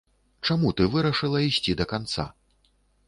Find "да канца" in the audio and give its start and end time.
1.83-2.27